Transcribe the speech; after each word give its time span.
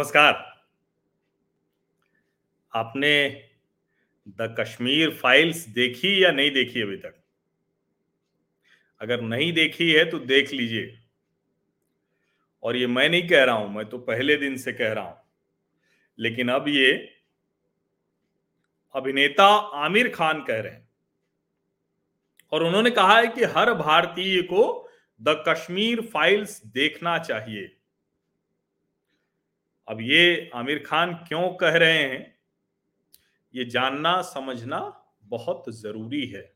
नमस्कार। 0.00 0.62
आपने 2.74 3.42
the 4.28 4.56
Kashmir 4.60 5.10
files 5.14 5.68
देखी 5.68 6.24
या 6.24 6.30
नहीं 6.30 6.50
देखी 6.50 6.82
अभी 6.82 6.96
तक? 6.96 7.24
अगर 9.00 9.20
नहीं 9.20 9.52
देखी 9.52 9.92
है 9.92 10.10
तो 10.10 10.18
देख 10.18 10.52
लीजिए। 10.52 10.98
और 12.62 12.76
ये 12.76 12.86
मैं 12.86 13.08
नहीं 13.08 13.28
कह 13.28 13.44
रहा 13.44 13.54
हूँ, 13.54 13.74
मैं 13.74 13.88
तो 13.88 13.98
पहले 13.98 14.36
दिन 14.36 14.56
से 14.56 14.72
कह 14.72 14.92
रहा 14.92 15.04
हूँ। 15.04 15.16
लेकिन 16.18 16.48
अब 16.48 16.68
ये 16.68 17.12
अभिनेता 18.94 19.46
आमिर 19.56 20.08
खान 20.08 20.44
कह 20.44 20.60
रहे 20.60 20.72
हैं। 20.72 20.88
और 22.52 22.62
उन्होंने 22.62 22.90
कहा 22.90 23.18
है 23.18 23.26
कि 23.26 23.44
हर 23.44 23.74
भारतीय 23.74 24.42
को 24.42 24.90
द 25.22 25.44
कश्मीर 25.48 26.00
फाइल्स 26.00 26.66
देखना 26.66 27.18
चाहिए। 27.18 27.76
अब 29.90 30.00
ये 30.00 30.50
आमिर 30.54 30.84
खान 30.86 31.14
क्यों 31.14 31.54
कह 31.54 31.70
रहे 31.70 31.98
हैं? 31.98 32.38
ये 33.54 33.64
जानना, 33.64 34.22
समझना 34.22 35.06
बहुत 35.22 35.64
ज़रूरी 35.68 36.26
है। 36.26 36.54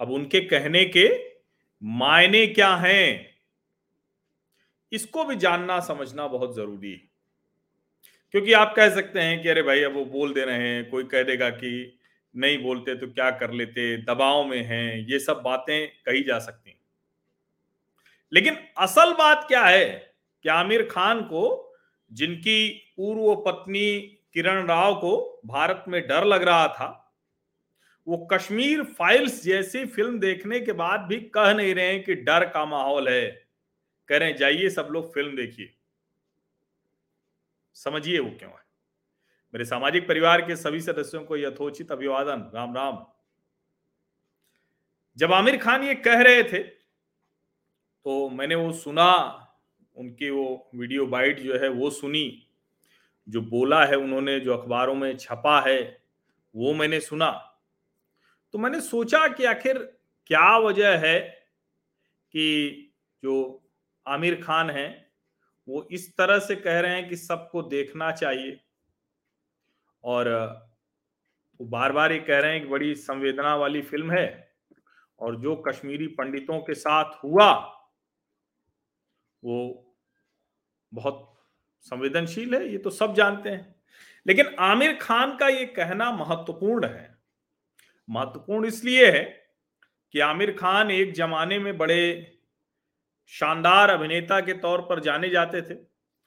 अब 0.00 0.10
उनके 0.10 0.40
कहने 0.40 0.84
के 0.84 1.32
मायने 1.82 2.46
क्या 2.46 2.76
हैं? 2.76 3.34
इसको 4.92 5.24
भी 5.24 5.36
जानना, 5.36 5.80
समझना 5.80 6.26
बहुत 6.26 6.56
ज़रूरी 6.56 6.92
है। 6.92 7.02
क्योंकि 8.30 8.52
आप 8.52 8.74
कह 8.76 8.94
सकते 8.94 9.20
हैं 9.20 9.42
कि, 9.42 9.48
अरे 9.48 9.62
भाई, 9.62 9.82
अब 9.82 9.94
वो 9.94 10.04
बोल 10.04 10.34
दे 10.34 10.44
रहे 10.44 10.68
हैं, 10.68 10.90
कोई 10.90 11.04
कह 11.04 11.22
देगा 11.22 11.50
कि 11.50 11.98
नहीं 12.36 12.62
बोलते 12.62 12.94
तो 12.94 13.06
क्या 13.06 13.30
कर 13.30 13.50
लेते, 13.50 13.96
दबाव 13.96 14.44
में 14.44 14.62
हैं। 14.62 15.08
ये 15.08 15.18
सब 15.18 15.42
बातें 15.42 15.88
कही 15.88 16.22
जा 16.22 16.38
सकती 16.38 16.78
लेकिन 18.32 18.56
असल 18.78 19.12
बात 19.12 19.44
क्या 19.48 19.64
है 19.64 20.14
कि 20.42 20.48
आमिर 20.48 20.88
खान 20.90 21.22
को 21.22 21.71
जिनकी 22.12 22.92
पूर्व 22.96 23.40
पत्नी 23.40 24.18
किरण 24.34 24.66
राव 24.66 24.94
को 24.94 25.40
भारत 25.46 25.84
में 25.88 26.06
डर 26.06 26.24
लग 26.24 26.42
रहा 26.42 26.68
था, 26.68 26.98
वो 28.08 28.28
कश्मीर 28.32 28.82
फाइल्स 28.82 29.44
जैसी 29.44 29.84
फ़िल्म 29.86 30.18
देखने 30.18 30.60
के 30.60 30.72
बाद 30.72 31.00
भी 31.00 31.20
कह 31.20 31.54
नहीं 31.54 31.74
रहे 31.74 31.86
हैं 31.86 32.04
कि 32.04 32.14
डर 32.14 32.48
का 32.48 32.64
माहौल 32.64 33.08
है। 33.08 33.46
कह 34.08 34.16
रहे 34.16 34.32
जाइए 34.32 34.70
सब 34.70 34.88
लोग 34.90 35.14
फ़िल्म 35.14 35.36
देखिए। 35.36 35.74
समझिए 37.74 38.18
वो 38.18 38.30
क्यों 38.30 38.50
है? 38.50 38.62
मेरे 39.54 39.64
सामाजिक 39.64 40.08
परिवार 40.08 40.42
के 40.42 40.56
सभी 40.56 40.80
सदस्यों 40.80 41.24
को 41.24 41.36
यथोचित 41.36 41.92
अभिवादन। 41.92 42.50
राम 42.54 42.74
राम। 42.76 43.06
जब 45.16 45.32
आमिर 45.32 45.56
खान 45.56 45.84
ये 45.84 45.94
कह 45.94 46.20
रहे 46.20 46.42
थे 46.42 46.58
तो 46.58 48.28
मैंने 48.30 48.54
वो 48.54 48.72
सुना 48.72 49.38
उनकी 49.96 50.30
वो 50.30 50.70
वीडियो 50.74 51.06
बाइट 51.06 51.40
जो 51.40 51.58
है 51.58 51.68
वो 51.68 51.90
सुनी, 51.90 52.48
जो 53.28 53.40
बोला 53.40 53.84
है 53.84 53.96
उन्होंने, 53.96 54.40
जो 54.40 54.56
अखबारों 54.56 54.94
में 54.94 55.16
छपा 55.16 55.60
है, 55.60 56.02
वो 56.56 56.74
मैंने 56.74 57.00
सुना। 57.00 57.30
तो 58.52 58.58
मैंने 58.58 58.80
सोचा 58.80 59.28
कि 59.28 59.44
आखिर 59.44 59.78
क्या 60.26 60.58
वजह 60.58 60.98
है 60.98 61.20
कि 62.34 62.92
जो 63.24 63.62
आमिर 64.06 64.42
खान 64.42 64.70
है, 64.70 65.12
वो 65.68 65.88
इस 65.90 66.16
तरह 66.16 66.38
से 66.38 66.56
कह 66.56 66.80
रहे 66.80 66.94
हैं 66.94 67.08
कि 67.08 67.16
सबको 67.16 67.62
देखना 67.62 68.12
चाहिए। 68.12 68.60
और, 70.04 70.28
वो 71.60 71.66
बार 71.66 71.92
बार 71.92 72.12
ये 72.12 72.18
कह 72.18 72.38
रहे 72.38 72.52
हैं 72.52 72.62
कि 72.62 72.68
बड़ी 72.68 72.94
संवेदना 72.94 73.56
वाली 73.56 73.82
फ़िल्म 73.82 74.10
है, 74.10 74.52
और 75.18 75.36
जो 75.36 75.56
कश्मीरी 75.56 76.06
पंडितों 76.06 76.60
के 76.60 76.74
साथ 76.74 77.24
हुआ, 77.24 77.52
वो 79.44 79.81
बहुत 80.94 81.34
संवेदनशील 81.80 82.54
है, 82.54 82.68
ये 82.68 82.78
तो 82.78 82.90
सब 82.90 83.14
जानते 83.14 83.48
हैं। 83.48 83.74
लेकिन 84.26 84.46
आमिर 84.58 84.98
खान 85.02 85.36
का 85.36 85.48
ये 85.48 85.66
कहना 85.66 86.12
महत्वपूर्ण 86.12 86.86
है। 86.86 87.18
महत्वपूर्ण 88.10 88.66
इसलिए 88.66 89.10
है 89.10 89.46
कि 90.12 90.20
आमिर 90.20 90.50
खान 90.50 90.90
एक 90.90 91.12
जमाने 91.12 91.58
में 91.58 91.78
बड़े 91.78 92.32
शानदार 93.26 93.90
अभिनेता 93.90 94.40
के 94.40 94.52
तौर 94.52 94.80
पर 94.80 95.00
जाने 95.00 95.28
जाते 95.28 95.62
थे। 95.62 95.74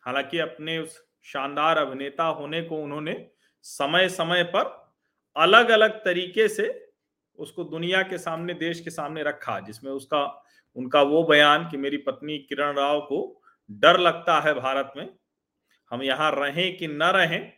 हालाँकि 0.02 0.40
अपने 0.40 0.78
उस 0.78 1.06
शानदार 1.24 1.78
अभिनेता 1.78 2.24
होने 2.24 2.62
को 2.62 2.84
उन्होंने 2.84 3.28
समय 3.62 4.10
समय 4.10 4.44
पर 4.44 4.94
अलग 5.38 5.70
अलग 5.70 5.92
तरीके 5.92 6.48
से 6.48 6.94
उसको 7.38 7.64
दुनिया 7.64 8.02
के 8.02 8.18
सामने, 8.18 8.54
देश 8.54 8.80
के 8.80 8.90
सामने 8.90 9.24
रखा, 9.24 9.60
जिसमें 9.60 9.92
उसका, 9.92 10.44
उनका 10.76 11.02
वो 11.02 11.24
बयान 11.24 11.70
कि 11.70 11.78
मेरी 11.78 11.98
पत्नी 11.98 12.38
किरण 12.38 12.76
राव 12.76 13.02
को 13.02 13.42
डर 13.70 14.00
लगता 14.00 14.40
है 14.42 14.54
भारत 14.54 14.94
में। 14.98 15.08
हम 15.92 16.02
यहाँ 16.04 16.32
रहें 16.32 16.78
कि 16.78 16.88
न 16.88 17.04
रहें, 17.16 17.52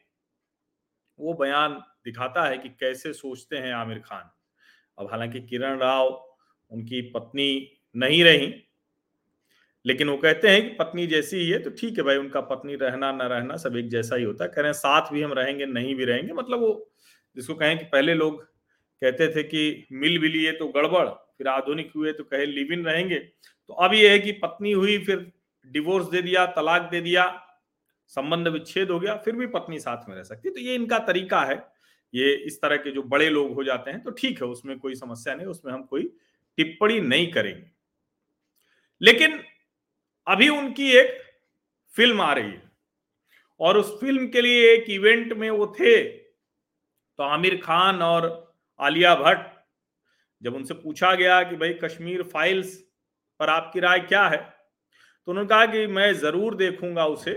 वो 1.20 1.34
बयान 1.34 1.74
दिखाता 2.06 2.44
है 2.44 2.58
कि 2.58 2.70
कैसे 2.70 3.14
सोचते 3.14 3.58
हैं 3.58 3.74
आमिर 3.74 4.00
खान। 4.00 4.30
अब 4.98 5.10
हालाँकि 5.12 5.42
किरण 5.42 5.78
राव 5.80 6.08
उनकी 6.72 7.02
पत्नी 7.12 7.50
नहीं 7.96 8.24
रही, 8.24 8.54
लेकिन 9.86 10.10
वो 10.10 10.18
कहते 10.18 10.50
हैं 10.50 10.62
कि 10.64 10.76
पत्नी 10.76 11.06
जैसी 11.08 11.38
ही 11.38 11.50
है 11.50 11.60
तो 11.60 11.70
ठीक 11.72 11.98
है 11.98 12.04
भाई, 12.04 12.18
उनका 12.18 12.42
पत्नी 12.42 12.76
रहना, 12.76 13.12
ना 13.12 13.26
रहना 13.28 13.58
सब 13.58 13.76
एक 13.78 13.90
जैसा 13.90 14.16
ही 14.16 14.24
होता 14.24 14.44
है। 14.44 14.50
कह 14.50 14.62
रहे 14.62 14.68
हैं, 14.68 14.74
साथ 14.74 15.12
भी 15.14 15.22
हम 15.22 15.34
रहेंगे, 15.34 15.66
नहीं 15.66 15.96
भी 15.96 16.06
रहेंगे 16.06 16.34
मतलब 16.34 16.60
वो 16.60 16.92
जिसको 17.38 17.56
कहें 17.56 17.78
कि 17.78 17.86
पहले 17.86 18.14
लोग 18.14 18.44
कहते 19.02 19.28
थे 19.36 19.44
कि 19.44 19.88
मिल 19.94 20.18
भी 20.20 20.30
लिए 20.30 20.52
तो 20.52 20.68
गड़बड़, 20.70 21.08
फिर 21.08 21.48
आधुनिक 21.48 21.92
हुए 21.96 22.12
तो 22.14 22.24
कहे 22.24 22.46
लिव 22.46 22.74
इन 22.74 22.86
रहेंगे। 22.86 23.20
तो 23.20 23.74
अब 23.76 23.94
ये 23.94 24.10
है 24.10 24.20
कि 24.20 24.32
पत्नी 24.34 24.72
हुई, 24.72 24.98
फिर 25.00 25.32
डिवोर्स 25.68 26.08
दे 26.08 26.22
दिया, 26.22 26.46
तलाक 26.48 26.90
दे 26.92 27.02
दिया, 27.02 27.26
संबंध 28.12 28.48
विच्छेद 28.48 28.92
हो 28.92 29.00
गया, 29.00 29.16
फिर 29.16 29.36
भी 29.36 29.48
पत्नी 29.50 29.80
साथ 29.80 30.10
में 30.10 30.16
रह 30.16 30.24
सकती 30.24 30.50
तो 30.50 30.60
ये 30.60 30.76
इनका 30.76 31.00
तरीका 31.02 31.42
है। 31.44 31.56
ये 32.14 32.34
इस 32.38 32.62
तरह 32.62 32.78
के 32.78 32.92
जो 32.92 33.02
बड़े 33.06 33.30
लोग 33.30 33.54
हो 33.54 33.64
जाते 33.64 33.92
हैं 33.92 34.02
तो 34.04 34.12
ठीक 34.12 34.42
है, 34.42 34.48
उसमें 34.48 34.78
कोई 34.80 34.96
समस्या 34.96 35.36
नहीं, 35.36 35.48
उसमें 35.48 35.72
हम 35.74 35.84
कोई 35.84 36.04
टिप्पणी 36.58 37.00
नहीं 37.02 37.32
करेंगे। 37.32 37.70
लेकिन 39.02 39.40
अभी 40.28 40.50
उनकी 40.50 40.92
एक 40.94 41.22
फ़िल्म 41.96 42.22
आ 42.22 42.32
रही 42.34 42.52
है, 42.52 42.62
और 43.60 43.78
उस 43.78 44.00
फ़िल्म 44.00 44.28
के 44.28 44.42
लिए 44.42 44.74
एक 44.74 44.90
इवेंट 44.90 45.34
में 45.34 45.50
वो 45.52 45.68
थे 45.80 46.04
तो 46.04 47.24
आमिर 47.24 47.60
खान 47.64 48.02
और 48.02 48.26
आलिया 48.80 49.16
भट्ट, 49.16 49.46
जब 50.42 50.56
उनसे 50.56 50.74
पूछा 50.76 51.14
गया 51.16 51.42
कि 51.44 51.56
भाई 51.56 51.74
कश्मीर 51.84 52.24
फाइल्स 52.24 52.76
पर 53.40 53.50
आपकी 53.50 53.80
राय 53.80 54.00
क्या 54.02 54.28
है 54.28 54.38
तो 55.28 55.32
उन्होंने 55.32 55.50
कहा 55.50 55.66
कि 55.66 55.86
मैं 55.88 56.14
ज़रूर 56.14 56.56
देखूँगा 56.56 57.06
उसे। 57.06 57.32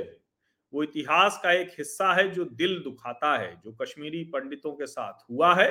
वो 0.73 0.83
इतिहास 0.83 1.41
का 1.43 1.53
एक 1.53 1.71
हिस्सा 1.79 2.13
है 2.15 2.29
जो 2.31 2.45
दिल 2.45 2.79
दुखाता 2.85 3.37
है, 3.39 3.55
जो 3.65 3.73
कश्मीरी 3.73 4.23
पंडितों 4.25 4.73
के 4.73 4.87
साथ 4.87 5.25
हुआ 5.31 5.55
है, 5.55 5.71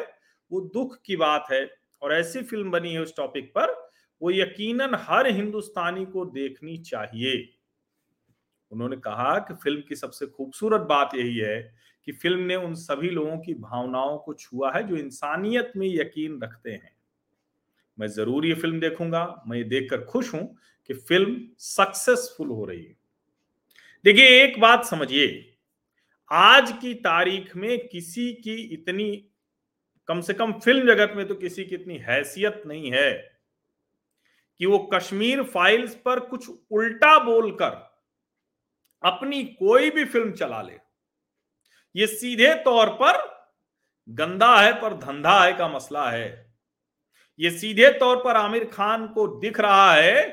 वो 0.52 0.62
दुख 0.74 0.98
की 1.06 1.16
बात 1.16 1.48
है 1.52 1.70
और 2.02 2.14
ऐसी 2.14 2.42
फ़िल्म 2.44 2.72
बनी 2.72 2.94
है 2.94 3.02
उस 3.02 3.16
टॉपिक 3.18 3.52
पर, 3.58 3.74
वो 4.22 4.32
यकीनन 4.32 4.96
हर 5.00 5.28
हिंदुस्तानी 5.28 6.06
को 6.06 6.26
देखनी 6.26 6.78
चाहिए। 6.78 7.38
उन्होंने 8.72 8.96
कहा 8.98 9.38
कि 9.40 9.54
फ़िल्म 9.54 9.82
की 9.82 9.96
सबसे 9.96 10.26
खूबसूरत 10.28 10.82
बात 10.82 11.16
यही 11.16 11.38
है 11.38 11.62
कि 12.08 12.12
फ़िल्म 12.12 12.40
ने 12.40 12.56
उन 12.56 12.74
सभी 12.76 13.10
लोगों 13.10 13.38
की 13.38 13.54
भावनाओं 13.54 14.18
को 14.18 14.34
छुआ 14.34 14.72
है 14.72 14.84
जो 14.88 14.96
इंसानियत 14.96 15.72
में 15.76 15.88
यकीन 15.88 16.40
रखते 16.44 16.72
हैं। 16.72 16.99
मैं 18.00 18.08
ज़रूर 18.08 18.46
ये 18.46 18.54
फ़िल्म 18.54 18.80
देखूँगा, 18.80 19.44
मैं 19.48 19.58
ये 19.58 19.64
देखकर 19.66 20.04
खुश 20.04 20.34
हूँ 20.34 20.58
कि 20.90 20.94
फ़िल्म 20.94 21.38
सक्सेसफुल 21.60 22.48
हो 22.48 22.66
रही 22.66 22.84
है। 22.84 22.96
देखिए, 24.06 24.44
एक 24.44 24.60
बात 24.62 24.86
समझिए, 24.86 25.46
आज 26.32 26.72
की 26.72 26.94
तारीख 26.94 27.56
में 27.56 27.88
किसी 27.88 28.32
की 28.34 28.56
इतनी, 28.74 29.12
कम 30.10 30.22
से 30.22 30.34
कम 30.34 30.52
फ़िल्म 30.54 30.88
जगत 30.88 31.14
में 31.16 31.28
तो 31.28 31.36
किसी 31.36 31.66
की 31.66 31.76
इतनी 31.76 31.98
हैसियत 32.00 32.64
नहीं 32.68 32.92
है 32.92 33.12
कि 34.60 34.66
वो 34.66 34.78
कश्मीर 34.94 35.44
फाइल्स 35.44 35.96
पर 35.96 36.20
कुछ 36.20 36.50
उल्टा 36.50 37.18
बोलकर 37.20 37.88
अपनी 39.04 39.44
कोई 39.44 39.90
भी 39.90 40.06
फ़िल्म 40.06 40.32
चला 40.32 40.62
ले। 40.62 40.78
ये 41.96 42.08
सीधे 42.08 42.54
तौर 42.64 42.90
पर 43.02 43.18
गंदा 44.10 44.56
है 44.62 44.74
पर 44.82 44.94
धंधा 44.96 45.44
है 45.44 45.54
का 45.54 45.68
मसला 45.68 46.10
है। 46.10 46.49
ये 47.40 47.50
सीधे 47.52 47.90
तौर 48.00 48.24
पर 48.24 48.36
आमिर 48.36 48.66
खान 48.66 49.08
को 49.08 49.28
दिख 49.40 49.60
रहा 49.60 49.94
है 49.94 50.24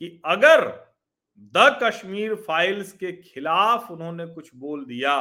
कि 0.00 0.20
अगर 0.26 0.64
द 1.54 1.78
कश्मीर 1.82 2.34
फाइल्स 2.46 2.92
के 2.92 3.12
खिलाफ 3.12 3.90
उन्होंने 3.90 4.26
कुछ 4.26 4.54
बोल 4.54 4.84
दिया 4.84 5.20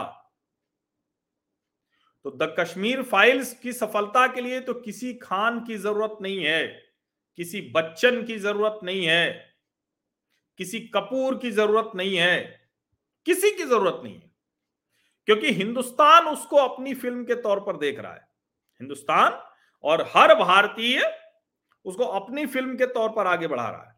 तो 2.26 2.32
द 2.32 2.56
कश्मीर 2.60 3.02
फाइल्स 3.04 3.54
की 3.54 3.74
सफलता 3.74 4.26
के 4.28 4.42
लिए 4.42 4.60
तो 4.60 4.74
किसी 4.76 5.14
खान 5.14 5.60
की 5.66 5.78
ज़रूरत 5.78 6.18
नहीं 6.22 6.44
है, 6.44 6.66
किसी 7.38 7.62
बच्चन 7.76 8.24
की 8.24 8.38
ज़रूरत 8.38 8.80
नहीं 8.84 9.06
है, 9.06 9.56
किसी 10.60 10.80
कपूर 10.88 11.38
की 11.38 11.52
ज़रूरत 11.52 11.92
नहीं 11.96 12.16
है, 12.18 12.38
किसी 13.26 13.52
की 13.52 13.64
ज़रूरत 13.64 14.02
नहीं 14.04 14.14
है। 14.14 14.32
क्योंकि 15.28 15.52
हिंदुस्तान 15.54 16.28
उसको 16.28 16.58
अपनी 16.58 16.94
फ़िल्म 16.94 17.24
के 17.26 17.36
तौर 17.42 17.60
पर 17.60 17.78
देख 17.78 18.00
रहा 18.00 18.14
है। 18.14 18.28
हिंदुस्तान 18.82 19.32
और 19.86 20.02
हर 20.16 20.34
भारतीय 20.36 21.02
उसको 21.86 22.04
अपनी 22.14 22.46
फ़िल्म 22.46 22.76
के 22.78 22.86
तौर 22.88 23.10
पर 23.10 23.28
आगे 23.28 23.48
बढ़ा 23.48 23.70
रहा 23.70 23.90
है। 23.90 23.94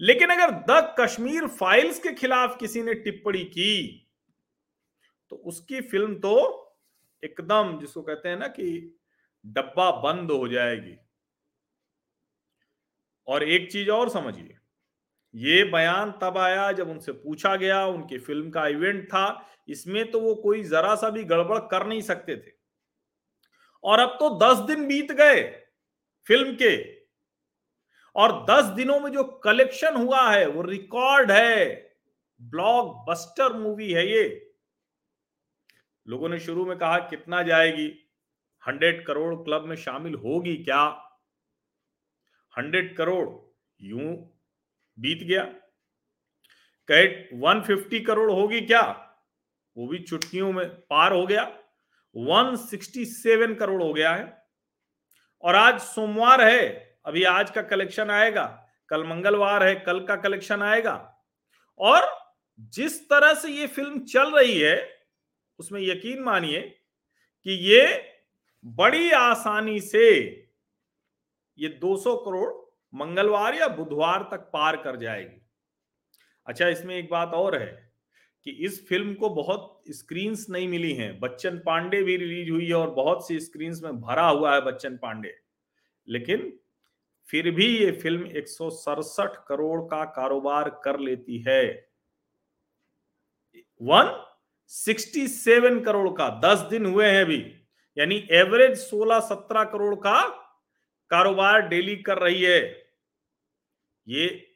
लेकिन 0.00 0.30
अगर 0.30 0.50
द 0.68 0.94
कश्मीर 1.00 1.46
फाइल्स 1.50 1.98
के 1.98 2.12
खिलाफ 2.12 2.56
किसी 2.60 2.82
ने 2.82 2.94
टिप्पणी 2.94 3.44
की 3.46 3.98
तो 5.32 5.36
उसकी 5.36 5.80
फ़िल्म 5.80 6.14
तो 6.14 6.34
एकदम 7.22 7.78
जिसको 7.80 8.02
कहते 8.02 8.28
हैं 8.28 8.36
ना 8.38 8.46
कि 8.48 8.98
डब्बा 9.44 9.90
बंद 10.02 10.30
हो 10.30 10.48
जाएगी। 10.48 10.96
और 13.28 13.42
एक 13.44 13.70
चीज़ 13.72 13.90
और 13.90 14.08
समझिए, 14.10 14.56
ये 15.34 15.62
बयान 15.64 16.10
तब 16.22 16.38
आया 16.38 16.70
जब 16.72 16.88
उनसे 16.90 17.12
पूछा 17.12 17.54
गया, 17.56 17.84
उनकी 17.86 18.18
फ़िल्म 18.18 18.50
का 18.50 18.66
इवेंट 18.68 19.04
था, 19.06 19.48
इसमें 19.68 20.10
तो 20.10 20.20
वो 20.20 20.34
कोई 20.34 20.62
जरा 20.64 20.94
सा 20.94 21.10
भी 21.10 21.24
गड़बड़ 21.24 21.58
कर 21.70 21.86
नहीं 21.86 22.00
सकते 22.02 22.36
थे। 22.36 22.60
और 23.84 24.00
अब 24.00 24.08
तो 24.08 24.38
दस 24.38 24.58
दिन 24.58 24.86
बीत 24.88 25.12
गए 25.12 25.62
फ़िल्म 26.26 26.54
के। 26.54 27.02
और 28.16 28.46
दस 28.50 28.64
दिनों 28.64 29.00
में 29.00 29.12
जो 29.12 29.24
कलेक्शन 29.24 29.96
हुआ 29.96 30.30
है, 30.30 30.46
वो 30.46 30.62
रिकॉर्ड 30.62 31.30
है। 31.30 31.92
ब्लॉक 32.42 33.06
बस्टर 33.08 33.52
मूवी 33.52 33.92
है 33.92 34.08
ये। 34.08 34.54
लोगों 36.08 36.28
ने 36.28 36.40
शुरू 36.40 36.66
में 36.66 36.78
कहा, 36.78 36.98
कितना 36.98 37.42
जाएगी? 37.42 38.10
हंड्रेड 38.68 39.06
करोड़ 39.06 39.34
क्लब 39.34 39.64
में 39.64 39.76
शामिल 39.76 40.14
होगी 40.14 40.56
क्या? 40.56 41.12
हंड्रेड 42.58 42.96
करोड़ 42.96 43.28
यूँ 43.80 44.38
बीत 44.98 45.22
गया। 45.22 45.44
कहे 46.88 47.04
150 47.38 48.00
करोड़ 48.00 48.30
होगी 48.30 48.60
क्या? 48.60 49.14
वो 49.76 49.86
भी 49.86 49.98
चुटकियों 49.98 50.52
में 50.52 50.68
पार 50.68 51.12
हो 51.12 51.26
गया। 51.26 51.61
167 52.16 53.54
करोड़ 53.54 53.82
हो 53.82 53.92
गया 53.92 54.14
है। 54.14 54.42
और 55.42 55.54
आज 55.54 55.80
सोमवार 55.80 56.44
है, 56.44 56.98
अभी 57.06 57.24
आज 57.24 57.50
का 57.50 57.62
कलेक्शन 57.62 58.10
आएगा, 58.10 58.68
कल 58.88 59.04
मंगलवार 59.04 59.62
है, 59.62 59.74
कल 59.74 60.04
का 60.04 60.16
कलेक्शन 60.16 60.62
आएगा। 60.62 61.24
और 61.78 62.22
जिस 62.58 63.08
तरह 63.08 63.34
से 63.34 63.48
ये 63.48 63.66
फ़िल्म 63.66 64.00
चल 64.00 64.30
रही 64.30 64.60
है, 64.60 64.96
उसमें 65.58 65.80
यकीन 65.80 66.22
मानिए 66.22 66.60
कि 67.44 67.50
ये 67.50 68.08
बड़ी 68.64 69.10
आसानी 69.10 69.80
से 69.80 70.10
ये 71.58 71.68
200 71.68 72.16
करोड़ 72.16 72.52
मंगलवार 72.94 73.54
या 73.54 73.68
बुधवार 73.68 74.22
तक 74.22 74.50
पार 74.52 74.76
कर 74.76 74.96
जाएगी। 74.96 75.46
अच्छा 76.46 76.68
इसमें 76.68 76.96
एक 76.96 77.10
बात 77.10 77.28
और 77.28 77.62
है 77.62 77.91
कि 78.44 78.50
इस 78.50 78.88
फ़िल्म 78.88 79.14
को 79.14 79.28
बहुत 79.28 79.82
स्क्रीन 79.88 80.36
नहीं 80.50 80.68
मिली 80.68 80.94
हैं। 80.94 81.20
बच्चन 81.20 81.58
पांडे 81.58 82.02
भी 82.02 82.16
रिलीज़ 82.16 82.50
हुई 82.50 82.66
है 82.66 82.74
और 82.74 82.90
बहुत 82.90 83.28
सी 83.28 83.40
स्क्रीन 83.40 83.80
में 83.82 84.00
भरा 84.00 84.28
हुआ 84.28 84.54
है 84.54 84.60
बच्चन 84.60 84.96
पांडे। 84.96 85.38
लेकिन 86.08 86.58
फिर 87.28 87.50
भी 87.50 87.78
ये 87.78 87.92
फ़िल्म 87.92 88.26
एक 88.26 88.48
सौ 88.48 88.70
सड़सठ 88.70 89.30
करोड़ 89.48 89.80
का 89.80 90.04
कारोबार 90.04 90.80
कर 90.84 90.98
लेती 91.00 91.38
है। 91.38 91.88
वन 93.82 94.24
सिक्सटी 94.66 95.28
सेवन 95.28 95.80
करोड़ 95.80 96.08
का, 96.08 96.40
दस 96.44 96.58
दिन 96.58 96.86
हुए 96.86 97.06
हैं 97.06 97.22
अभी। 97.22 97.54
यानी 97.98 98.28
एवरेज 98.30 98.78
सोलह 98.78 99.20
सत्रह 99.20 99.64
करोड़ 99.64 99.94
का 99.94 100.28
कारोबार 101.10 101.68
डेली 101.68 101.96
कर 101.96 102.18
रही 102.18 102.42
है। 102.42 102.86
ये 104.08 104.51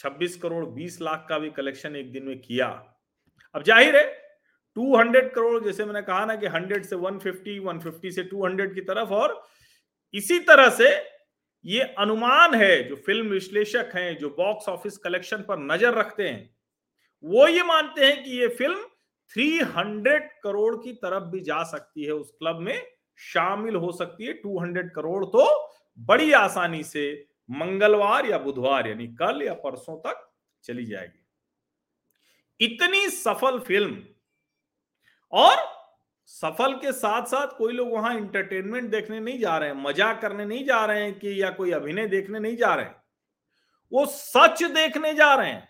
26 0.00 0.36
करोड़ 0.36 0.64
20 0.74 1.00
लाख 1.02 1.26
का 1.28 1.38
भी 1.38 1.50
कलेक्शन 1.52 1.96
एक 1.96 2.12
दिन 2.12 2.24
में 2.24 2.38
किया। 2.40 2.66
अब 3.54 3.62
ज़ाहिर 3.62 3.96
है 3.96 4.04
200 4.76 5.30
करोड़, 5.34 5.64
जैसे 5.64 5.84
मैंने 5.84 6.02
कहा 6.02 6.24
ना 6.24 6.34
कि 6.36 6.46
100 6.48 6.84
से 6.84 6.96
150 6.98 7.58
150 7.60 8.10
से 8.10 8.22
200 8.24 8.74
की 8.74 8.80
तरफ़, 8.82 9.08
और 9.10 9.42
इसी 10.14 10.38
तरह 10.40 10.68
से 10.70 10.88
ये 11.64 11.80
अनुमान 11.98 12.54
है, 12.54 12.82
जो 12.84 12.96
फ़िल्म 12.96 13.28
विश्लेषक 13.28 13.90
हैं, 13.94 14.16
जो 14.18 14.28
बॉक्स 14.30 14.68
ऑफ़िस 14.68 14.96
कलेक्शन 14.98 15.44
पर 15.48 15.58
नज़र 15.64 15.94
रखते 15.94 16.28
हैं, 16.28 16.48
वो 17.24 17.48
ये 17.48 17.62
मानते 17.64 18.06
हैं 18.06 18.22
कि 18.24 18.38
ये 18.38 18.48
फ़िल्म 18.50 18.78
300 19.32 20.18
करोड़ 20.42 20.74
की 20.76 20.92
तरफ़ 20.94 21.24
भी 21.24 21.40
जा 21.42 21.62
सकती 21.64 22.04
है, 22.04 22.12
उस 22.12 22.30
क्लब 22.32 22.60
में 22.60 22.82
शामिल 23.20 23.74
हो 23.76 23.90
सकती 23.92 24.26
है। 24.26 24.32
200 24.36 24.88
करोड़ 24.94 25.24
तो 25.26 25.44
बड़ी 25.98 26.32
आसानी 26.34 26.82
से 26.84 27.04
मंगलवार 27.50 28.26
या 28.26 28.38
बुधवार, 28.38 28.86
यानी 28.88 29.06
कल 29.14 29.42
या 29.42 29.54
परसों 29.54 29.96
तक 30.00 30.28
चली 30.64 30.84
जाएगी। 30.86 31.18
इतनी 32.60 33.08
सफल 33.08 33.58
फ़िल्म 33.58 34.02
और 35.32 35.56
सफल 36.28 36.74
के 36.74 36.92
साथ 36.92 37.26
साथ 37.26 37.56
कोई 37.58 37.72
लोग 37.72 37.92
वहाँ 37.92 38.14
इंटरटेनमेंट 38.16 38.90
देखने 38.90 39.20
नहीं 39.20 39.38
जा 39.38 39.56
रहे 39.58 39.68
हैं 39.68 39.76
मज़ा 39.76 40.12
करने 40.14 40.44
नहीं 40.44 40.64
जा 40.64 40.84
रहे 40.86 41.02
हैं 41.02 41.18
कि 41.18 41.42
या 41.42 41.50
कोई 41.50 41.70
अभिनय 41.70 42.06
देखने 42.06 42.38
नहीं 42.38 42.56
जा 42.56 42.74
रहे 42.74 42.84
हैं। 42.84 43.02
वो 43.92 44.04
सच 44.06 44.62
देखने 44.64 45.14
जा 45.14 45.34
रहे 45.34 45.50
हैं। 45.50 45.68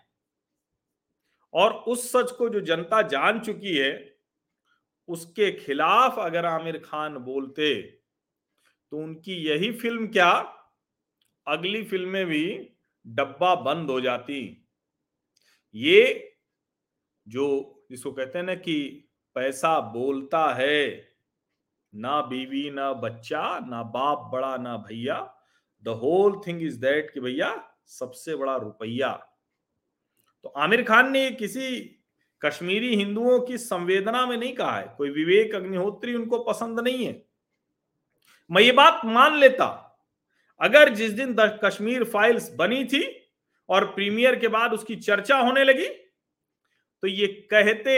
और 1.55 1.73
उस 1.89 2.11
सच 2.13 2.31
को 2.31 2.49
जो 2.49 2.61
जनता 2.61 3.03
जान 3.03 3.41
चुकी 3.41 3.77
है, 3.77 3.93
उसके 5.09 5.51
खिलाफ 5.53 6.19
अगर 6.19 6.47
आमिर 6.47 6.79
खान 6.79 7.17
बोलते 7.19 7.75
तो 8.93 8.99
उनकी 8.99 9.35
यही 9.49 9.73
फ़िल्म 9.73 10.07
क्या 10.09 10.31
अगली 11.47 11.85
फ़िल्में 11.85 12.27
भी 12.27 12.71
डब्बा 13.07 13.55
बंद 13.55 13.91
हो 13.91 14.01
जाती। 14.01 14.67
ये 15.75 16.33
जो 17.29 17.77
जिसको 17.91 18.13
कहते 18.13 18.39
हैं 18.39 18.47
ना 18.47 18.55
कि 18.55 19.09
पैसा 19.35 19.81
बोलता 19.81 20.55
है, 20.55 21.09
ना 21.95 22.21
बीवी, 22.21 22.71
ना 22.71 22.93
बच्चा, 22.93 23.59
ना 23.59 23.83
बाप 23.83 24.31
बड़ा, 24.33 24.57
ना 24.57 24.77
भैया 24.77 25.35
the 25.85 25.89
whole 25.89 26.41
thing 26.47 26.63
is 26.63 26.81
that 26.81 27.11
कि 27.15 27.21
भैया 27.21 27.75
सबसे 27.87 28.37
बड़ा 28.37 28.57
रुपया। 28.57 29.13
तो 30.43 30.49
आमिर 30.49 30.83
खान 30.83 31.13
ने 31.13 31.31
किसी 31.31 31.79
कश्मीरी 32.45 32.97
हिंदुओं 32.97 33.41
की 33.41 33.59
संवेदना 33.59 34.27
में 34.27 34.37
नहीं 34.37 34.53
कहा 34.53 34.77
है। 34.77 34.95
कोई 34.99 35.11
विवेक 35.11 35.55
अग्निहोत्री 35.55 36.15
उनको 36.15 36.39
पसंद 36.39 36.81
नहीं 36.81 37.07
है। 37.07 37.27
मैं 38.51 38.63
ये 38.63 38.73
बात 38.73 39.01
मान 39.05 39.37
लेता। 39.37 39.90
अगर 40.61 40.89
जिस 40.89 41.13
दिन 41.13 41.35
कश्मीर 41.65 42.05
फाइल्स 42.05 42.51
बनी 42.55 42.85
थी 42.85 43.03
और 43.69 43.85
प्रीमियर 43.85 44.39
के 44.39 44.49
बाद 44.49 44.73
उसकी 44.73 44.97
चर्चा 44.97 45.39
होने 45.39 45.65
लगी 45.65 45.89
तो 47.03 47.07
ये 47.07 47.27
कहते, 47.27 47.95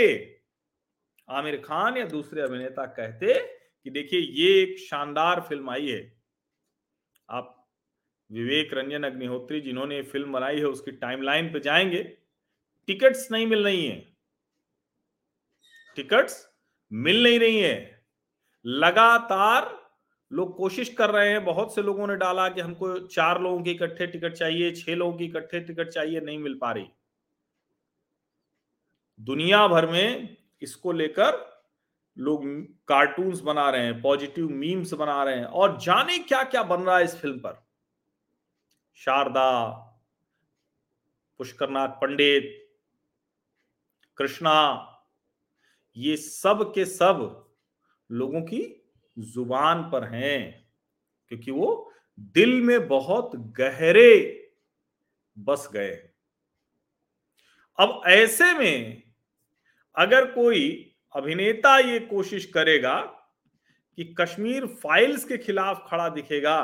आमिर 1.28 1.56
खान 1.56 1.96
या 1.96 2.04
दूसरे 2.04 2.42
अभिनेता 2.42 2.86
कहते 2.86 3.34
कि 3.84 3.90
देखिए, 3.90 4.20
ये 4.20 4.62
एक 4.62 4.78
शानदार 4.78 5.40
फ़िल्म 5.40 5.70
आई 5.70 5.88
है। 5.88 6.22
आप 7.28 7.58
विवेक 8.30 8.74
रंजन 8.74 9.02
अग्निहोत्री 9.02 9.60
जिन्होंने 9.60 10.02
फ़िल्म 10.02 10.32
बनाई 10.32 10.58
है, 10.58 10.64
उसकी 10.64 10.92
टाइमलाइन 10.92 11.52
पे 11.52 11.60
जाएँगे। 11.60 12.02
टिकट्स 12.88 13.30
नहीं 13.32 13.46
मिल 13.46 13.64
रही 13.64 13.86
है। 13.86 13.96
टिकट्स 15.96 16.48
मिल 16.92 17.22
नहीं 17.22 17.38
रही 17.38 17.60
है। 17.60 18.04
लगातार 18.66 19.81
लोग 20.32 20.56
कोशिश 20.56 20.88
कर 20.88 21.10
रहे 21.10 21.30
हैं, 21.30 21.44
बहुत 21.44 21.74
से 21.74 21.82
लोगों 21.82 22.06
ने 22.06 22.16
डाला 22.16 22.48
कि 22.48 22.60
हमको 22.60 22.98
चार 22.98 23.40
लोगों 23.40 23.62
की 23.62 23.70
इकट्ठे 23.70 24.06
टिकट 24.06 24.32
चाहिए, 24.32 24.70
छह 24.72 24.94
लोगों 24.94 25.18
की 25.18 25.24
इकट्ठे 25.24 25.60
टिकट 25.60 25.88
चाहिए, 25.88 26.20
नहीं 26.20 26.38
मिल 26.38 26.54
पा 26.54 26.72
रही। 26.72 26.86
दुनिया 29.20 29.66
भर 29.68 29.86
में 29.86 30.36
इसको 30.62 30.92
लेकर 30.92 31.50
लोग 32.18 32.44
कार्टून्स 32.88 33.40
बना 33.40 33.70
रहे 33.70 33.84
हैं, 33.84 34.00
पॉजिटिव 34.02 34.48
मीम्स 34.48 34.92
बना 34.94 35.22
रहे 35.24 35.36
हैं, 35.36 35.44
और 35.44 35.78
जाने 35.80 36.18
क्या 36.18 36.42
क्या 36.42 36.62
बन 36.62 36.80
रहा 36.80 36.96
है 36.98 37.04
इस 37.04 37.16
फ़िल्म 37.16 37.38
पर। 37.38 37.62
शारदा, 38.94 39.68
पुष्करनाथ 41.38 41.88
पंडित, 41.88 42.58
कृष्णा, 44.16 44.88
ये 45.96 46.16
सब 46.16 46.72
के 46.74 46.84
सब 46.84 47.50
लोगों 48.10 48.42
की 48.42 48.60
ज़ुबान 49.16 49.82
पर 49.82 50.04
हैं, 50.04 50.66
क्योंकि 51.28 51.50
वो 51.50 51.92
दिल 52.18 52.60
में 52.62 52.88
बहुत 52.88 53.30
गहरे 53.58 54.38
बस 55.36 55.68
गए 55.72 55.92
अब 57.78 58.00
ऐसे 58.06 58.52
में 58.52 59.02
अगर 59.96 60.24
कोई 60.24 60.94
अभिनेता 61.14 61.78
ये 61.78 61.98
कोशिश 62.00 62.44
करेगा 62.46 63.00
कि 63.98 64.04
कश्मीर 64.20 64.66
फाइल्स 64.82 65.24
के 65.24 65.38
खिलाफ 65.38 65.84
खड़ा 65.90 66.08
दिखेगा 66.08 66.62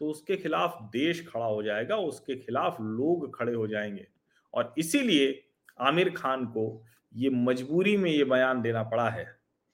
तो 0.00 0.10
उसके 0.10 0.36
खिलाफ 0.36 0.78
देश 0.82 1.26
खड़ा 1.28 1.44
हो 1.44 1.62
जाएगा, 1.62 1.96
उसके 1.96 2.34
खिलाफ 2.36 2.76
लोग 2.80 3.38
खड़े 3.38 3.54
हो 3.54 3.66
जाएँगे। 3.66 4.06
और 4.54 4.74
इसीलिए 4.78 5.42
आमिर 5.80 6.10
खान 6.10 6.44
को 6.46 6.84
ये 7.14 7.30
मजबूरी 7.30 7.96
में 7.96 8.10
ये 8.10 8.24
बयान 8.24 8.60
देना 8.62 8.82
पड़ा 8.82 9.08
है। 9.10 9.24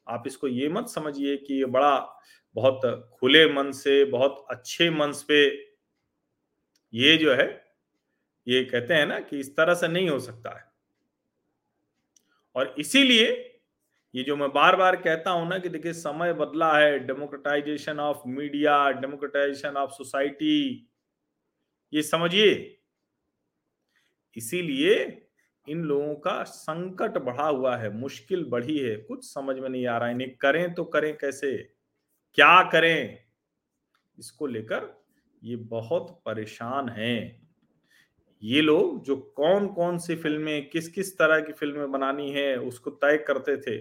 आप 0.07 0.25
इसको 0.27 0.49
ये 0.49 0.69
मत 0.69 0.89
समझिए 0.89 1.37
कि 1.37 1.55
ये 1.55 1.65
बड़ा 1.65 1.97
बहुत 2.55 2.81
खुले 3.21 3.47
मन 3.53 3.71
से, 3.73 4.05
बहुत 4.05 4.45
अच्छे 4.51 4.91
मन 4.91 5.13
पे 5.29 5.47
ये 6.93 7.17
जो 7.17 7.35
है, 7.35 7.65
ये 8.47 8.65
कहते 8.65 8.95
हैं 8.95 9.07
ना 9.07 9.21
कि 9.21 9.39
इस 9.39 9.57
तरह 9.57 9.75
से 9.75 9.89
नहीं 9.89 10.09
हो 10.09 10.19
सकता 10.21 10.59
है। 10.59 10.71
और 12.57 12.75
इसीलिए 12.79 13.49
ये 14.15 14.23
जो 14.23 14.37
मैं 14.37 14.49
बार 14.53 14.77
बार 14.77 14.97
कहता 14.97 15.31
हूँ 15.31 15.49
ना 15.49 15.59
कि 15.59 15.69
देखिए 15.69 15.93
समय 15.93 16.33
बदला 16.33 16.79
है 16.79 16.99
democratization 16.99 18.01
of 18.01 18.23
media 18.29 18.91
democratization 18.91 19.77
of 19.77 19.91
society 19.91 20.89
ये 21.93 22.03
समझिए। 22.03 22.79
इसीलिए 24.37 25.22
इन 25.69 25.83
लोगों 25.83 26.15
का 26.15 26.43
संकट 26.43 27.19
बढ़ा 27.19 27.49
हुआ 27.49 27.77
है, 27.77 27.91
मुश्किल 27.91 28.45
बढ़ी 28.45 28.79
है। 28.79 28.97
कुछ 28.97 29.25
समझ 29.25 29.59
में 29.59 29.69
नहीं 29.69 29.87
आ 29.87 29.99
रहा 29.99 30.09
है, 30.09 30.15
इन्हें 30.15 30.37
करें 30.37 30.75
तो 30.75 30.85
करें 30.85 31.19
कैसे? 31.19 31.57
क्या 32.35 32.63
करें? 32.63 33.19
इसको 34.19 34.47
लेकर 34.47 35.05
ये 35.45 35.57
बहुत 35.57 36.23
परेशान 36.27 36.89
हैं। 36.89 37.43
ये 38.43 38.61
लोग 38.61 39.05
जो 39.05 39.17
कौन 39.17 39.69
कौन 39.69 39.99
सी 39.99 40.17
फ़िल्में 40.17 40.71
किस 40.71 40.89
किस 40.89 41.19
तरह 41.19 41.41
की 41.41 41.53
फ़िल्में 41.53 41.93
बनानी 41.93 42.31
है, 42.31 42.57
उसको 42.57 42.91
तय 42.91 43.19
करते 43.19 43.57
थे। 43.57 43.79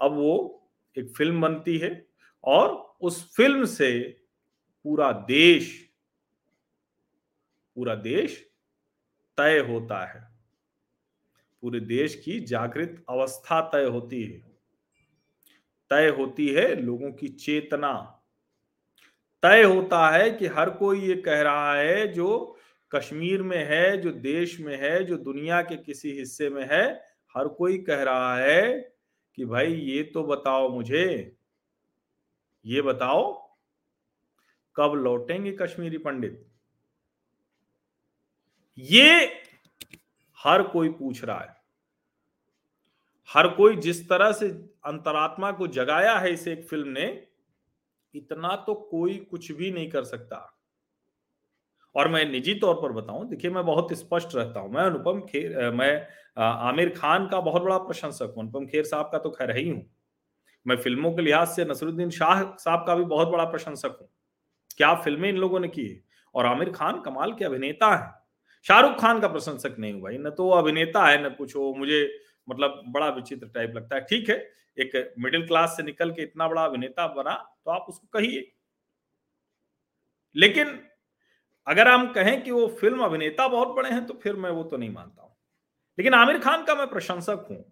अब 0.00 0.12
वो 0.12 0.68
एक 0.98 1.14
फ़िल्म 1.16 1.40
बनती 1.40 1.78
है 1.78 2.06
और 2.44 2.96
उस 3.00 3.34
फ़िल्म 3.36 3.64
से 3.64 4.00
पूरा 4.84 5.12
देश 5.12 5.88
पूरा 7.76 7.94
देश 7.94 8.50
तय 9.36 9.58
होता 9.58 10.06
है। 10.06 10.27
पूरे 11.62 11.80
देश 11.80 12.22
की 12.24 12.40
जागृत 12.40 13.04
अवस्था 13.08 13.60
तय 13.60 13.84
होती 13.84 14.24
है। 14.24 14.38
तय 15.90 16.08
होती 16.08 16.48
है 16.48 16.82
लोगों 16.82 17.12
की 17.12 17.28
चेतना। 17.28 18.22
तय 19.42 19.62
होता 19.62 20.10
है 20.10 20.30
कि 20.30 20.46
हर 20.46 20.70
कोई 20.70 21.00
ये 21.00 21.14
कह 21.14 21.42
रहा 21.42 21.74
है, 21.74 22.08
जो 22.08 22.56
कश्मीर 22.94 23.42
में 23.42 23.64
है, 23.64 23.98
जो 23.98 24.10
देश 24.10 24.60
में 24.60 24.76
है, 24.76 25.04
जो 25.04 25.16
दुनिया 25.16 25.62
के 25.62 25.76
किसी 25.76 26.12
हिस्से 26.12 26.50
में 26.50 26.68
है, 26.70 27.08
हर 27.36 27.48
कोई 27.48 27.78
कह 27.78 28.02
रहा 28.02 28.36
है 28.36 28.94
कि 29.34 29.44
भाई, 29.44 29.74
ये 29.74 30.02
तो 30.02 30.24
बताओ 30.24 30.68
मुझे। 30.68 31.36
ये 32.66 32.82
बताओ, 32.82 33.48
कब 34.76 34.92
लौटेंगे 34.92 35.52
कश्मीरी 35.52 35.98
पंडित? 35.98 36.46
ये 38.78 39.42
हर 40.40 40.62
कोई 40.62 40.88
पूछ 40.90 41.24
रहा 41.24 41.38
है। 41.38 41.56
हर 43.28 43.48
कोई 43.48 43.76
जिस 43.76 44.08
तरह 44.08 44.32
से 44.32 44.48
अंतरात्मा 44.86 45.50
को 45.52 45.66
जगाया 45.68 46.16
है 46.18 46.32
इस 46.32 46.46
एक 46.48 46.64
फ़िल्म 46.68 46.88
ने, 46.88 47.06
इतना 48.14 48.54
तो 48.66 48.74
कोई 48.90 49.16
कुछ 49.30 49.50
भी 49.52 49.70
नहीं 49.70 49.90
कर 49.90 50.04
सकता। 50.04 50.54
और 51.94 52.08
मैं 52.08 52.24
निजी 52.24 52.54
तौर 52.54 52.74
पर 52.74 52.92
बताऊँ, 52.92 53.28
देखिए 53.28 53.50
मैं 53.50 53.64
बहुत 53.66 53.92
स्पष्ट 53.94 54.34
रहता 54.34 54.60
हूँ। 54.60 54.70
मैं 54.72 54.82
अनुपम 54.82 55.20
खेर 55.22 55.70
मैं 55.72 56.06
आमिर 56.38 56.88
खान 56.96 57.26
का 57.28 57.40
बहुत 57.40 57.62
बड़ा 57.62 57.78
प्रशंसक 57.78 58.34
हूँ। 58.36 58.42
अनुपम 58.42 58.66
खेर 58.66 58.84
साहब 58.84 59.08
का 59.12 59.18
तो 59.18 59.30
खैर 59.30 59.56
ही 59.56 59.68
हूँ 59.68 59.84
मैं 60.66 60.76
फ़िल्मों 60.76 61.10
के 61.12 61.22
लिहाज 61.22 61.48
से 61.48 61.64
नसरुद्दीन 61.64 62.10
शाह 62.10 62.42
साहब 62.56 62.84
का 62.86 62.94
भी 62.94 63.04
बहुत 63.06 63.28
बड़ा 63.28 63.44
प्रशंसक 63.44 63.98
हूँ। 64.00 64.08
क्या 64.76 64.94
फ़िल्में 64.94 65.28
इन 65.28 65.36
लोगों 65.36 65.60
ने 65.60 65.68
की 65.68 66.04
और 66.34 66.46
आमिर 66.46 66.70
खान 66.72 67.00
कमाल 67.00 67.32
के 67.32 67.44
अभिनेता 67.44 67.94
है। 67.96 68.10
शाहरुख 68.66 69.00
खान 69.00 69.20
का 69.20 69.28
प्रशंसक 69.28 69.76
नहीं 69.78 69.92
हूँ 69.92 70.00
भाई, 70.02 70.18
न 70.18 70.30
तो 70.30 70.44
वो 70.44 70.50
अभिनेता 70.52 71.06
है, 71.06 71.22
न 71.24 71.30
कुछ, 71.30 71.56
वो 71.56 71.74
मुझे 71.74 72.00
मतलब 72.48 72.82
बड़ा 72.88 73.08
विचित्र 73.10 73.46
टाइप 73.48 73.72
लगता 73.76 73.96
है। 73.96 74.00
ठीक 74.02 74.28
है, 74.30 74.36
एक 74.78 75.14
मिडिल 75.18 75.46
क्लास 75.46 75.76
से 75.76 75.82
निकल 75.82 76.10
के 76.10 76.22
इतना 76.22 76.48
बड़ा 76.48 76.64
अभिनेता 76.64 77.06
बना 77.14 77.34
तो 77.64 77.70
आप 77.70 77.86
उसको 77.88 78.08
कहिए। 78.14 78.50
लेकिन 80.36 80.78
अगर 81.66 81.88
हम 81.88 82.06
कहें 82.12 82.42
कि 82.44 82.50
वो 82.50 82.66
फ़िल्म 82.80 83.02
अभिनेता 83.04 83.48
बहुत 83.48 83.68
बड़े 83.68 83.90
हैं 83.90 84.06
तो 84.06 84.14
फिर 84.14 84.36
मैं 84.36 84.50
वो 84.50 84.62
तो 84.64 84.76
नहीं 84.76 84.90
मानता 84.90 85.22
हूँ। 85.22 85.32
लेकिन 85.98 86.14
आमिर 86.14 86.38
खान 86.38 86.64
का 86.64 86.74
मैं 86.74 86.86
प्रशंसक 86.90 87.46
हूँ। 87.50 87.64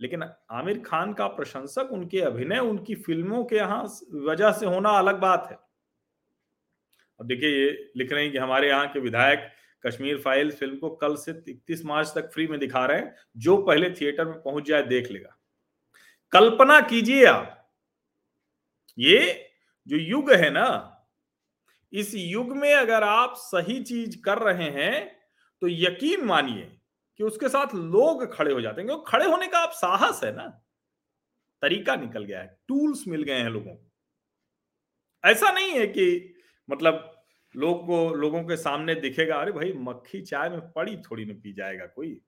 लेकिन 0.00 0.22
आमिर 0.50 0.82
खान 0.86 1.12
का 1.12 1.26
प्रशंसक, 1.26 1.88
उनके 1.92 2.20
अभिनय, 2.20 2.58
उनकी 2.58 2.94
फ़िल्मों 2.94 3.44
के 3.44 3.56
यहाँ 3.56 3.82
वजह 4.28 4.52
से 4.52 4.66
होना 4.66 4.90
अलग 4.90 5.20
बात 5.20 5.48
है। 5.50 5.58
अब 7.20 7.26
देखिए, 7.26 7.48
ये 7.50 7.90
लिख 7.96 8.12
रहे 8.12 8.22
हैं 8.22 8.32
कि 8.32 8.38
हमारे 8.38 8.68
यहाँ 8.68 8.86
के 8.88 9.00
विधायक 9.00 9.52
कश्मीर 9.84 10.18
फ़ाइल 10.20 10.50
फ़िल्म 10.52 10.76
को 10.76 10.90
कल 10.96 11.14
से 11.16 11.30
इकतीस 11.48 11.84
मार्च 11.84 12.12
तक 12.14 12.30
फ्री 12.32 12.46
में 12.46 12.58
दिखा 12.60 12.84
रहे 12.86 12.98
हैं, 12.98 13.14
जो 13.36 13.56
पहले 13.58 13.90
थिएटर 13.90 14.24
में 14.24 14.40
पहुँच 14.42 14.64
जाए 14.64 14.82
देख 14.84 15.10
लेगा। 15.10 15.36
कल्पना 16.32 16.80
कीजिए 16.82 17.24
आप, 17.26 17.52
ये 18.98 19.50
जो 19.86 19.96
युग 19.96 20.32
है 20.32 20.50
ना, 20.50 20.92
इस 21.92 22.14
युग 22.14 22.56
में 22.56 22.72
अगर 22.74 23.02
आप 23.02 23.34
सही 23.38 23.82
चीज़ 23.82 24.20
कर 24.22 24.38
रहे 24.40 24.70
हैं 24.72 25.04
तो 25.62 25.68
यकीन 25.68 26.24
मानिए 26.24 26.70
कि 27.20 27.24
उसके 27.24 27.48
साथ 27.48 27.74
लोग 27.74 28.24
खड़े 28.32 28.52
हो 28.52 28.60
जाते 28.60 28.80
हैं, 28.80 28.88
क्योंकि 28.88 29.10
खड़े 29.10 29.26
होने 29.26 29.46
का 29.46 29.58
आप 29.58 29.72
साहस 29.74 30.20
है 30.24 30.34
ना। 30.36 30.46
तरीका 31.62 31.94
निकल 31.96 32.24
गया 32.24 32.40
है, 32.40 32.46
टूल्स 32.68 33.04
मिल 33.08 33.22
गए 33.22 33.34
हैं 33.34 33.50
लोगों 33.50 33.74
को। 33.74 33.90
ऐसा 35.24 35.50
नहीं 35.50 35.70
है 35.70 35.86
कि 35.88 36.35
मतलब 36.70 37.12
लोग 37.56 37.86
को, 37.86 38.14
लोगों 38.14 38.42
के 38.44 38.56
सामने 38.56 38.94
दिखेगा, 38.94 39.36
अरे 39.36 39.52
भाई, 39.52 39.72
मक्खी 39.72 40.20
चाय 40.20 40.48
में 40.48 40.60
पड़ी, 40.72 40.96
थोड़ी 40.96 41.24
ना 41.24 41.34
पी 41.34 41.52
जाएगा 41.52 41.86
कोई। 41.86 42.20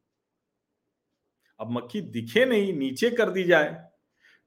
अब 1.60 1.70
मक्खी 1.70 2.00
दिखे 2.00 2.44
नहीं, 2.44 2.72
नीचे 2.72 3.10
कर 3.10 3.30
दी 3.30 3.44
जाए। 3.44 3.88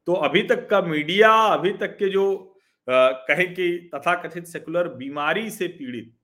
तो 0.07 0.13
अभी 0.13 0.43
तक 0.43 0.69
का 0.69 0.81
मीडिया, 0.81 1.31
अभी 1.31 1.73
तक 1.73 1.97
के 1.97 2.09
जो 2.09 2.57
कहें 2.89 3.53
कि 3.53 3.89
तथाकथित 3.95 4.45
सेकुलर 4.45 4.87
बीमारी 4.87 5.49
से 5.51 5.67
पीड़ित, 5.67 6.17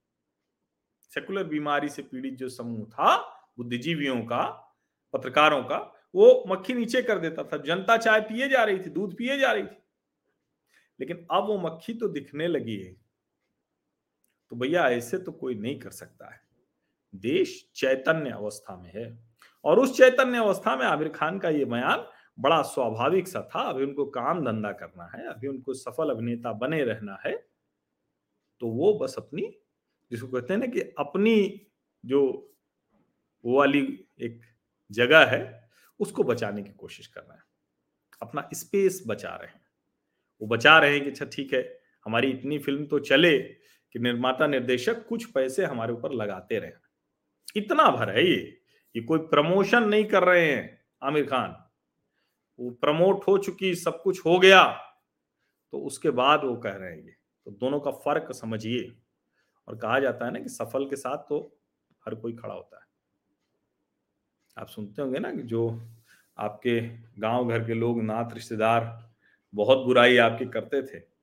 सेकुलर 1.03 1.43
बीमारी 1.43 1.89
से 1.89 2.01
पीड़ित 2.01 2.33
जो 2.33 2.49
समूह 2.49 2.85
था, 2.85 3.15
बुद्धिजीवियों 3.57 4.21
का, 4.21 4.43
पत्रकारों 5.13 5.63
का, 5.63 5.77
वो 6.15 6.43
मक्खी 6.47 6.73
नीचे 6.73 7.01
कर 7.01 7.19
देता 7.19 7.43
था। 7.43 7.57
जनता 7.57 7.97
चाय 7.97 8.21
पिए 8.21 8.49
जा 8.49 8.63
रही 8.63 8.79
थी, 8.79 8.89
दूध 8.89 9.17
पिए 9.17 9.37
जा 9.37 9.51
रही 9.51 9.63
थी। 9.63 9.77
लेकिन 10.99 11.27
अब 11.31 11.43
वो 11.43 11.57
मक्खी 11.59 11.93
तो 11.93 12.07
दिखने 12.07 12.47
लगी 12.47 12.77
है। 12.77 13.06
तो 14.51 14.55
भैया 14.55 14.87
ऐसे 14.89 15.17
तो 15.17 15.31
कोई 15.31 15.55
नहीं 15.55 15.79
कर 15.79 15.91
सकता 15.91 16.31
है। 16.31 16.39
देश 17.13 17.69
चैतन्य 17.75 18.29
अवस्था 18.29 18.75
में 18.77 18.91
है 18.95 19.07
और 19.65 19.79
उस 19.79 19.97
चैतन्य 19.97 20.37
अवस्था 20.37 20.75
में 20.75 20.85
आमिर 20.85 21.09
खान 21.09 21.39
का 21.39 21.49
ये 21.49 21.65
बयान 21.65 22.05
बड़ा 22.37 22.61
स्वाभाविक 22.63 23.27
सा 23.27 23.41
था। 23.45 23.61
अभी 23.61 23.83
उनको 23.83 24.05
काम 24.05 24.43
धंधा 24.45 24.71
करना 24.71 25.09
है, 25.15 25.27
अभी 25.27 25.47
उनको 25.47 25.73
सफल 25.73 26.09
अभिनेता 26.09 26.53
बने 26.55 26.83
रहना 26.83 27.17
है 27.25 27.35
तो 28.61 28.67
वो 28.69 28.93
बस 28.99 29.15
अपनी 29.17 29.41
जिसको 30.11 30.27
कहते 30.27 30.53
हैं 30.53 30.59
ना 30.59 30.67
कि 30.67 30.81
अपनी 30.99 31.67
जो 32.03 32.21
वो 33.43 33.57
वाली 33.57 33.81
एक 34.21 34.41
जगह 34.91 35.25
है, 35.25 35.69
उसको 35.99 36.23
बचाने 36.23 36.63
की 36.63 36.71
कोशिश 36.71 37.07
कर 37.07 37.21
रहे 37.21 37.37
हैं। 37.37 37.43
अपना 38.21 38.47
स्पेस 38.53 39.03
बचा 39.07 39.29
रहे 39.29 39.47
हैं। 39.47 39.61
वो 40.41 40.47
बचा 40.47 40.77
रहे 40.79 40.93
हैं 40.93 41.03
कि 41.03 41.09
अच्छा 41.09 41.25
ठीक 41.25 41.53
है, 41.53 41.79
हमारी 42.05 42.31
इतनी 42.31 42.59
फ़िल्म 42.59 42.85
तो 42.85 42.99
चले 43.01 43.37
कि 43.97 44.03
निर्माता 44.03 44.47
निर्देशक 44.47 45.07
कुछ 45.07 45.31
पैसे 45.31 45.65
हमारे 45.65 45.93
ऊपर 45.93 46.11
लगाते 46.11 46.59
रहे। 46.59 46.71
इतना 47.55 47.91
भर 47.91 48.09
है 48.09 48.25
ये 48.25 48.61
ये 48.95 49.01
कोई 49.01 49.19
प्रमोशन 49.19 49.83
नहीं 49.83 50.05
कर 50.05 50.23
रहे 50.23 50.51
हैं, 50.51 50.81
आमिर 51.03 51.25
खान। 51.25 51.63
वो 52.59 52.71
प्रमोट 52.71 53.27
हो 53.27 53.37
चुकी, 53.37 53.75
सब 53.75 54.01
कुछ 54.01 54.25
हो 54.25 54.39
गया। 54.39 54.63
तो 55.71 55.79
उसके 55.79 56.09
बाद 56.09 56.43
वो 56.43 56.55
कह 56.55 56.71
रहे 56.71 56.91
हैं 56.91 57.03
ये। 57.03 57.15
तो 57.45 57.51
दोनों 57.51 57.79
का 57.79 57.91
फ़र्क 57.91 58.31
समझिए। 58.31 58.97
और 59.67 59.77
कहा 59.77 59.99
जाता 59.99 60.25
है 60.25 60.31
ना 60.31 60.39
कि 60.39 60.49
सफल 60.49 60.89
के 60.89 60.95
साथ 60.95 61.17
तो 61.17 61.59
हर 62.05 62.15
कोई 62.15 62.33
खड़ा 62.33 62.53
होता 62.53 62.77
है। 62.77 62.83
आप 64.57 64.67
सुनते 64.67 65.01
होंगे 65.01 65.19
ना 65.19 65.31
कि 65.31 65.43
जो 65.43 65.81
आपके 66.37 66.81
गाँव 67.19 67.49
घर 67.49 67.65
के 67.65 67.73
लोग, 67.73 68.03
नात 68.03 68.33
रिश्तेदार, 68.33 69.09
बहुत 69.55 69.77
बुराई 69.77 70.17
आपकी 70.17 70.45
करते 70.45 70.81
थे। 70.81 71.16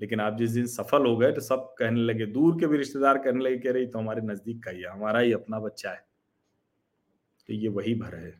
लेकिन 0.00 0.20
आप 0.20 0.36
जिस 0.36 0.50
दिन 0.50 0.66
सफल 0.68 1.06
हो 1.06 1.16
गए 1.16 1.32
तो 1.32 1.40
सब 1.42 1.74
कहने 1.78 2.00
लगे, 2.02 2.26
दूर 2.26 2.58
के 2.60 2.66
भी 2.66 2.76
रिश्तेदार 2.78 3.18
कहने 3.18 3.44
लगे 3.44 3.56
कह 3.58 3.72
रही 3.72 3.86
तो 3.86 3.98
हमारे 3.98 4.22
नज़दीक 4.24 4.62
का 4.64 4.70
ही 4.70 4.80
है, 4.80 4.88
हमारा 4.88 5.20
ही 5.20 5.32
अपना 5.32 5.58
बच्चा 5.60 5.90
है। 5.90 6.04
तो 7.48 7.54
ये 7.54 7.68
वही 7.70 7.94
भर 7.96 8.14
है। 8.16 8.32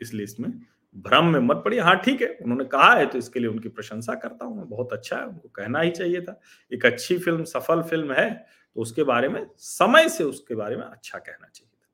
इसलिए 0.00 0.24
इसमें 0.24 0.50
भ्रम 0.96 1.26
में 1.26 1.40
मत 1.40 1.62
पड़िए। 1.64 1.80
हाँ 1.80 1.94
ठीक 2.00 2.22
है, 2.22 2.28
उन्होंने 2.34 2.64
कहा 2.66 2.92
है 2.94 3.06
तो 3.06 3.18
इसके 3.18 3.40
लिए 3.40 3.48
उनकी 3.48 3.68
प्रशंसा 3.70 4.14
करता 4.16 4.44
हूँ 4.44 4.56
मैं, 4.56 4.68
बहुत 4.68 4.92
अच्छा 4.92 5.16
है, 5.16 5.26
उनको 5.26 5.48
कहना 5.50 5.80
ही 5.80 5.90
चाहिए 5.92 6.20
था। 6.20 6.40
एक 6.72 6.86
अच्छी 6.86 7.18
फ़िल्म, 7.18 7.44
सफल 7.44 7.82
फ़िल्म 7.82 8.12
है 8.12 8.30
तो 8.76 8.80
उसके 8.80 9.02
बारे 9.04 9.28
में, 9.28 9.46
समय 9.58 10.08
से 10.08 10.24
उसके 10.24 10.54
बारे 10.54 10.76
में 10.76 10.82
अच्छा 10.84 11.18
कहना 11.18 11.48
चाहिए 11.48 11.70
था, 11.70 11.86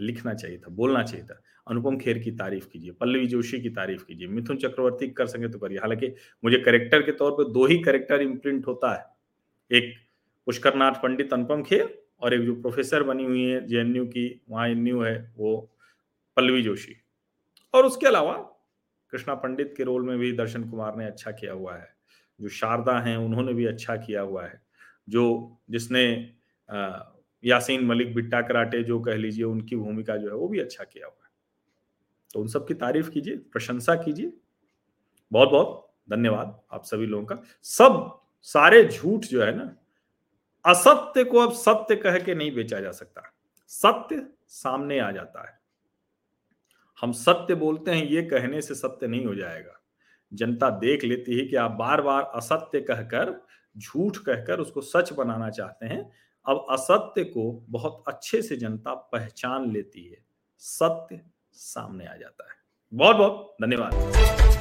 लिखना 0.00 0.34
चाहिए 0.34 0.58
था, 0.58 0.70
बोलना 0.70 1.02
चाहिए 1.02 1.24
था। 1.26 1.40
अनुपम 1.66 1.98
खेर 1.98 2.18
की 2.18 2.30
तारीफ़ 2.30 2.68
कीजिए, 2.68 2.92
पल्लवी 2.92 3.26
जोशी 3.26 3.60
की 3.60 3.70
तारीफ़ 3.70 4.04
कीजिए, 4.04 4.28
मिथुन 4.28 4.56
चक्रवर्ती 4.56 5.08
कर 5.08 5.26
सके 5.26 5.48
तो 5.48 5.58
करिए। 5.58 5.78
हालाँकि 5.78 6.14
मुझे 6.44 6.58
करेक्टर 6.58 7.02
के 7.02 7.12
तौर 7.12 7.32
पर 7.32 7.44
दो 7.44 7.66
ही 7.66 7.78
करेक्टर 7.78 8.22
इम्प्रिंट 8.22 8.66
होता 8.66 8.94
है। 8.94 9.04
एक 9.78 9.94
पुष्कर 10.46 10.74
नाथ 10.74 10.92
पंडित 10.92 11.32
अनुपम 11.32 11.62
खेर 11.62 12.04
और 12.20 12.34
एक 12.34 12.40
जो 12.40 12.54
प्रोफेसर 12.54 13.02
बनी 13.02 13.24
हुई 13.24 13.42
है 13.42 13.66
जेएनयू 13.66 14.06
की, 14.06 14.42
वहाँ 14.50 14.68
एन 14.68 15.04
है, 15.04 15.34
वो 15.36 15.76
पल्लवी 16.36 16.62
जोशी। 16.62 16.96
और 17.74 17.86
उसके 17.86 18.06
अलावा 18.06 18.32
कृष्णा 19.10 19.34
पंडित 19.34 19.74
के 19.76 19.82
रोल 19.82 20.02
में 20.02 20.18
भी 20.18 20.32
दर्शन 20.32 20.64
कुमार 20.64 20.96
ने 20.96 21.06
अच्छा 21.06 21.30
किया 21.30 21.52
हुआ 21.52 21.76
है। 21.76 21.88
जो 22.40 22.48
शारदा 22.48 22.98
हैं, 23.00 23.16
उन्होंने 23.16 23.54
भी 23.54 23.66
अच्छा 23.66 23.96
किया 23.96 24.20
हुआ 24.20 24.46
है। 24.46 24.62
जो 25.08 25.56
जिसने 25.70 26.32
यासीन 27.44 27.84
मलिक 27.84 28.14
बिट्टा 28.14 28.40
कराटे 28.40 28.82
जो 28.82 29.00
कह 29.00 29.16
लीजिए, 29.16 29.44
उनकी 29.44 29.76
भूमिका 29.76 30.16
जो 30.16 30.28
है, 30.28 30.34
वो 30.34 30.48
भी 30.48 30.58
अच्छा 30.58 30.84
किया 30.84 31.06
हुआ 31.06 31.23
है। 31.23 31.23
तो 32.34 32.40
उन 32.40 32.48
सब 32.48 32.68
की 32.68 32.74
तारीफ़ 32.74 33.10
कीजिए, 33.10 33.36
प्रशंसा 33.36 33.94
कीजिए। 33.94 34.32
बहुत 35.32 35.48
बहुत 35.48 35.94
धन्यवाद 36.10 36.62
आप 36.72 36.84
सभी 36.84 37.06
लोगों 37.06 37.26
का। 37.26 37.38
सब, 37.62 38.20
सारे 38.42 38.84
झूठ 38.84 39.20
जो 39.20 39.42
है 39.42 39.56
ना, 39.56 39.76
असत्य 40.66 41.24
को 41.24 41.38
अब 41.38 41.52
सत्य 41.52 41.96
कह 41.96 42.18
के 42.18 42.34
नहीं 42.34 42.54
बेचा 42.54 42.80
जा 42.80 42.92
सकता। 42.92 43.22
सत्य 43.68 44.26
सामने 44.48 44.98
आ 44.98 45.10
जाता 45.10 45.48
है। 45.48 45.60
हम 47.00 47.12
सत्य 47.12 47.54
बोलते 47.54 47.90
हैं, 47.90 48.04
ये 48.04 48.22
कहने 48.22 48.62
से 48.62 48.74
सत्य 48.74 49.06
नहीं 49.06 49.26
हो 49.26 49.34
जाएगा। 49.34 49.80
जनता 50.34 50.70
देख 50.70 51.04
लेती 51.04 51.38
है 51.38 51.46
कि 51.46 51.56
आप 51.56 51.70
बार 51.70 52.00
बार 52.00 52.22
असत्य 52.22 52.80
कहकर, 52.80 53.46
झूठ 53.78 54.16
कहकर 54.16 54.60
उसको 54.60 54.80
सच 54.80 55.12
बनाना 55.12 55.50
चाहते 55.50 55.86
हैं। 55.86 56.12
अब 56.46 56.66
असत्य 56.70 57.24
को 57.24 57.64
बहुत 57.68 58.04
अच्छे 58.08 58.42
से 58.42 58.56
जनता 58.56 58.94
पहचान 58.94 59.70
लेती 59.70 60.04
है। 60.04 60.24
सत्य 60.58 61.33
सामने 61.54 62.06
आ 62.06 62.16
जाता 62.16 62.44
है। 62.44 62.56
बहुत 62.94 63.16
बहुत 63.16 63.56
धन्यवाद। 63.62 64.53